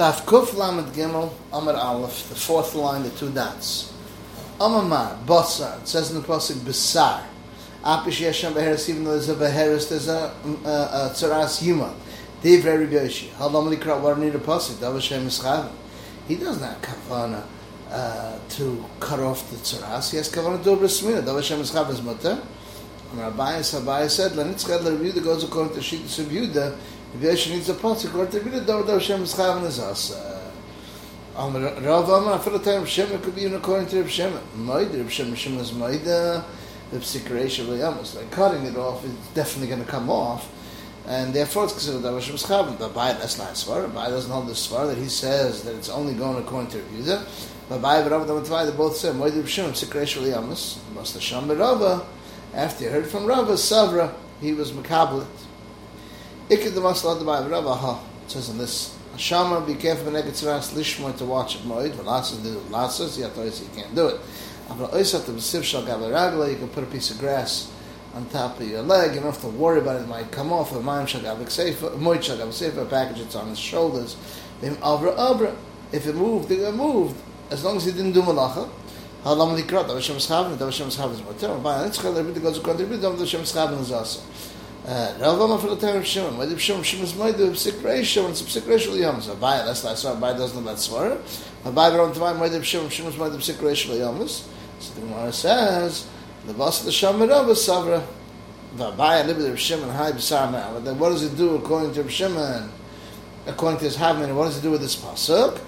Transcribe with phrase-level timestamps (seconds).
[0.00, 3.92] Daf Kuf Lamed Gimel Amar Aleph, the fourth line, the two dots.
[4.58, 7.22] Amamar, Basar, it says in the Pasuk, Besar.
[7.84, 10.32] Apish Yeshem Beheres, even though there's a Beheres, there's a,
[10.64, 11.94] a Tzaras Yuma.
[12.42, 13.28] Divrei Rabbi Yoshi.
[13.36, 14.80] Halam Likra, need a Pasuk?
[14.80, 15.70] Dav Hashem Eschavim.
[16.26, 17.44] He doesn't have Kavana
[17.90, 20.12] uh, to cut off the Tzaras.
[20.12, 21.22] He has Kavana to do a Brismina.
[21.22, 22.42] Dav Hashem Eschavim is Mutter.
[23.10, 26.78] And Rabbi Sabai said, Lenitzchad Rabbi Yehuda goes according to Shittas of Yehuda,
[27.14, 30.12] Rabbi Yoshi needs a Pasuk, according to Rabbi Yehuda, Dav Hashem is us.
[30.12, 30.52] Uh,
[31.36, 34.38] um, Rav Amar, for the time, Shema could be even according to Rav Shema.
[34.54, 36.44] Maida, Rav Shema, Shema is Maida,
[36.92, 38.14] the Psikresha V'yamas.
[38.14, 40.52] Like cutting it off, it's definitely going to come off.
[41.08, 42.78] And therefore it's considered that Hashem Schabim.
[42.78, 43.92] But by that's not Svar.
[43.92, 46.90] By doesn't hold the Svar that he says that it's only going according to Rav
[46.92, 47.48] Yehuda.
[47.68, 50.78] But by Rav Damatavai, they both said, Maida, Rav Shema, Psikresha V'yamas.
[50.94, 52.06] Must Hashem Rava,
[52.54, 55.26] after he heard from Rava, Savra, he was Makablit.
[56.50, 60.72] Ikid the Masla the Rava, ha, it says in this Shamar, be careful when Negetziras
[60.74, 61.92] Lishma to watch it moed.
[61.92, 63.16] Velatzas do latzas.
[63.16, 64.20] Yatois you can't do it.
[64.68, 66.50] Avla oisat the b'siv shal gavaragla.
[66.50, 67.70] You can put a piece of grass
[68.14, 69.14] on top of your leg.
[69.14, 70.02] You don't have to worry about it.
[70.02, 70.72] It might come off.
[70.74, 72.84] A maim shal gavik sefer, moed shal gavik sefer.
[72.84, 74.16] Package it's on his shoulders.
[74.60, 75.54] Avra abra.
[75.92, 77.16] If it moved, it moved.
[77.52, 78.68] As long as he didn't do malacha.
[79.22, 79.86] Halam likrat.
[79.86, 80.58] Dav Hashem schavin.
[80.58, 81.62] Dav Hashem schavin is moter.
[81.62, 84.20] Ba nitzchel rebbe goes according to Dav Hashem schavin is also.
[84.86, 86.38] Uh, Rav Amar for the time of Shimon.
[86.38, 86.82] Why did Shimon?
[86.82, 89.20] Shimon's made the psik ratio and psik ratio.
[89.20, 90.78] So Abai, that's that's why Abai doesn't that.
[91.64, 92.88] Abai did Shimon?
[92.88, 94.26] Shimon's the psik ratio.
[94.26, 96.08] So the Gemara says,
[96.46, 98.06] the boss of the Shemar Rav is Savra.
[98.76, 102.72] The Abai, live with Shimon, But then what does it do according to Shimon?
[103.46, 105.60] According to his Havman, what does it do with this pasuk?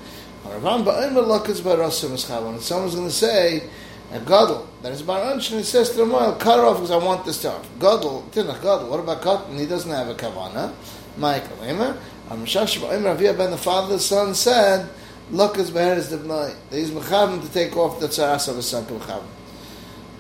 [0.44, 2.58] Rav Ba'im Lakas Barasim Eschavon.
[2.60, 3.68] Someone's going to say,
[4.12, 6.90] a gadol that is bar and he says to the moil, cut her off because
[6.90, 7.66] I want this off.
[7.78, 8.90] Gadol, tinach gadol.
[8.90, 9.58] What about cotton?
[9.58, 10.72] He doesn't have a kavana.
[11.16, 11.98] Michael, Emer.
[12.28, 14.88] Amshash Ba'im Ravia ben the father, the son said,
[15.30, 16.54] look as beher is the bnai.
[16.70, 19.26] He's mechavim to take off the tzaras of his son to mechavim.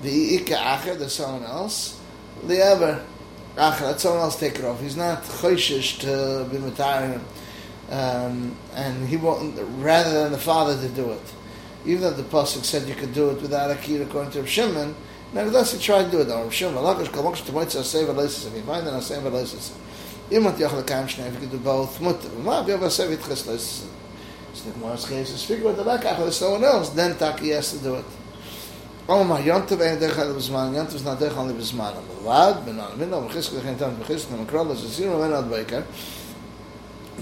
[0.02, 2.00] The ika acher, there's someone else.
[2.44, 3.04] The ever
[3.56, 4.80] acher, let someone else take it off.
[4.80, 7.20] He's not choishish to be matarim.
[7.90, 11.20] Um, and he won't, rather than the father to do it
[11.84, 14.48] even though the pasuk said you could do it without a key according to Rav
[14.48, 14.94] Shimon,
[15.32, 16.28] nevertheless he tried to do it.
[16.28, 19.72] Rav Shimon, Malachish Kalmosh Temoitz Asay V'Leisis, if you find an Asay V'Leisis,
[20.30, 23.86] Imot Yachal Kam Shnei, if you could do both, Mutter, V'ma V'yav Asay V'Tches Leisis.
[24.54, 27.78] So the Gemara's case figure with the Lakach, there's someone else, then Taki has to
[27.78, 28.04] do it.
[29.08, 33.28] Oh my, Yontav ain't Derech B'Zman, Yontav is not Derech Ali B'Zman, Amavad, Ben Alminah,
[33.28, 35.84] V'Chisk V'Chem Tam V'Chisk, V'Makral, V'Zir, V'Men Ad Beikar,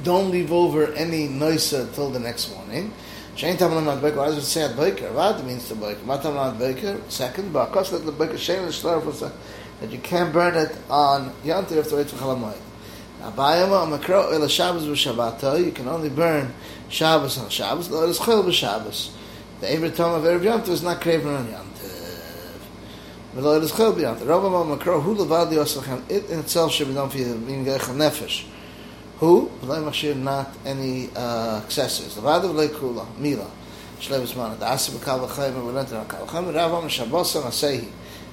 [0.03, 2.93] don't leave over any noisa till the next morning.
[3.41, 4.19] Shein tam not baker.
[4.19, 5.11] Why does it say at baker?
[5.13, 6.01] What means to baker?
[6.05, 7.01] What tam not baker?
[7.09, 9.33] Second, because that the baker shein is shlar
[9.81, 12.61] that you can't burn it on yantir after wait for chalamayit.
[13.23, 15.65] Abayama amakro el Shabbos v'Shabbato.
[15.65, 16.53] You can only burn
[16.91, 17.89] Shabbos on Shabbos.
[17.89, 19.11] Lo is chil b'Shabbos.
[19.61, 22.59] The every time of erev yantir is not craven on yantir.
[23.35, 24.29] But lo is chil b'yantir.
[24.29, 26.03] Rabba amakro hu levad yosachem.
[26.11, 28.45] It in itself should be done for you being geichel nefesh.
[29.21, 29.51] Who?
[29.63, 32.15] V'lay machshir, not any uh, accessories.
[32.15, 33.51] Levada v'lay kula, mila.
[34.01, 34.59] Shlev zman.
[34.59, 36.55] The asa b'kal v'chayim v'lent v'kal v'chayim.
[36.55, 37.91] Rav am shabosa nasehi.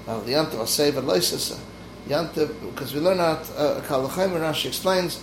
[0.07, 1.59] Now the yantav asay v'lay sisa.
[2.07, 5.21] Yantav, because we learn out uh, kal v'chayim, Rashi explains,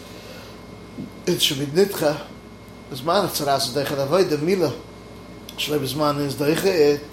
[1.25, 2.20] it should be nitcha.
[2.91, 4.70] Zman tzaras deicha avoid the mila.
[5.56, 7.04] Shlev zman is deicha it.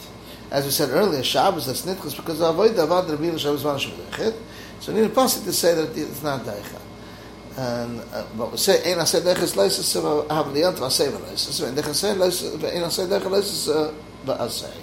[0.52, 4.36] As we said earlier, Shabbos that's nitchas because avoid avad the mila Shabbos be deicha.
[4.82, 6.82] So we need a passage to say that it's not deicha.
[7.58, 11.08] And uh, but we say ein asay deches leises so have the ant was say
[11.08, 13.94] leises in deches say leises ein asay deches leises
[14.26, 14.74] but asay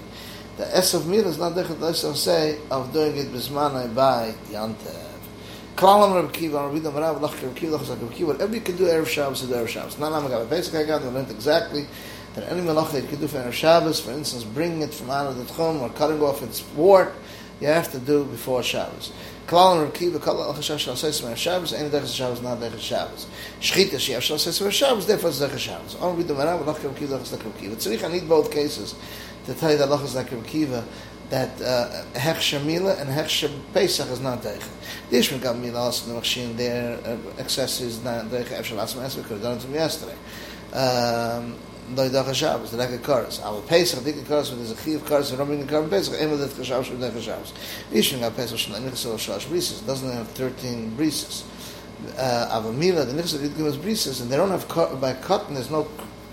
[0.57, 5.09] the s of mir is not deches leises say of doing it bisman by yante
[5.79, 8.87] Klalam Reb Kiva, Reb Kiva, Reb Kiva, Reb Kiva, Reb Kiva, whatever you can do
[8.87, 9.97] Erev Shabbos, do Erev Shabbos.
[9.97, 11.87] Now, I'm I got to learn exactly
[12.35, 15.29] that any malacha you can do for Erev Shabbos, for instance, bringing it from out
[15.29, 17.15] of the tchum or cutting off its wart,
[17.61, 19.13] you have to do before Shabbos.
[19.47, 22.81] Klal and Rekiva, Kal al Chashash Shal Seis Mer Shabbos, Ein Dechas Shabbos, not Dechas
[22.81, 23.27] Shabbos.
[23.61, 25.95] Shchita Sheyav Shal Seis Mer Shabbos, therefore it's Dechas Shabbos.
[25.97, 27.77] On with the Marav, Lach Kem Kiva, Lach Kem Kiva.
[27.77, 28.95] Tzarich, I need both cases
[29.47, 30.85] to tell you that Lach Kem Kiva,
[31.31, 34.69] that uh, Hech Shamila and Hech Shem Pesach is not Deicha.
[35.11, 39.03] The Ishmael got Mila also, the Machshin, their uh, excess is not Deicha, Efshal Asma
[39.03, 40.17] Esma, could have done it yesterday.
[40.73, 41.57] Um,
[41.95, 43.45] lo yidach Shabbos, the like karas.
[43.45, 46.65] Our Pesach, the karas, when there's a chiv karas, and the karas Pesach, ema that
[46.65, 47.53] Shabbos, with the Shabbos.
[47.93, 51.45] Yishon got Pesach, shana nichsel shalosh brises, doesn't have 13 brises.
[52.17, 54.69] Uh, Avamila, the nichsel did give us brises, and they don't have,
[55.01, 55.89] by cotton, there's no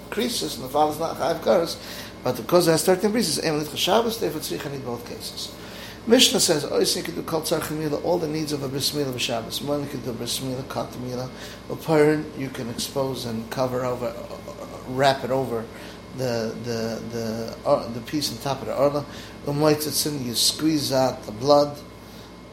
[0.09, 1.77] creases, and the father's not five karas,
[2.23, 5.53] but because it has 13 brises, ema that Shabbos, therefore tzricha need both cases.
[6.07, 9.65] Mishnah says, you can do kol tzarchimila, all the needs of a bris milah b'Shabbos.
[9.65, 11.27] One, can do bris milah, kat milah,
[11.71, 14.13] a parent, you can expose and cover over
[14.89, 15.65] wrap it over
[16.17, 19.05] the the the uh, the piece on top of the arla.
[19.45, 21.77] Umoitzitzin, you squeeze out the blood.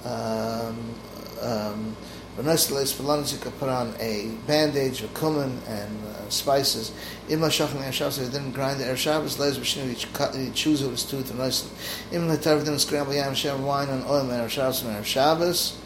[0.05, 0.95] Um,
[1.41, 1.97] um,
[2.39, 6.93] you could put on a bandage, a cumin, and uh, spices.
[7.29, 11.31] Imla shachan ershavas, he didn't grind the ershavas, les b'shinu, he chews it with tooth
[11.31, 11.71] and nice.
[12.11, 15.77] Imla tarv didn't scramble yam, shem wine and oil, and ershavas and ershavas.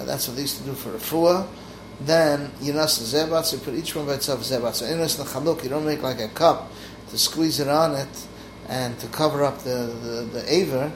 [0.00, 1.46] That's what they used to do for a fuah.
[2.00, 4.76] Then, yinas zebatz, you put each one by itself zebatz.
[4.76, 6.70] So, inas chaluk, you don't make like a cup
[7.10, 8.26] to squeeze it on it
[8.68, 10.92] and to cover up the, the, the aver.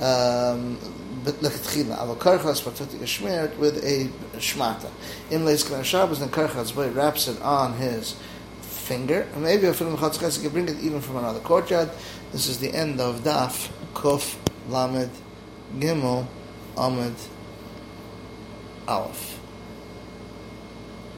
[0.00, 0.78] Um,
[1.24, 1.98] but lechatchila.
[1.98, 4.06] Avo karchas patuti geshmert with a
[4.38, 4.90] shmata.
[5.30, 8.16] In leis klan Shabbos, then karchas boy wraps it on his
[8.62, 9.28] finger.
[9.36, 11.90] Maybe a film chatzkas can bring it even from another courtyard.
[12.32, 14.36] This is the end of daf kuf
[14.68, 15.10] lamed
[15.78, 16.26] gimel
[16.76, 17.14] amid
[18.88, 19.39] aleph.